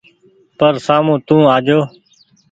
پر 0.57 0.73
سآمو 0.85 1.15
تو 1.27 1.35
آجو۔ 1.55 1.79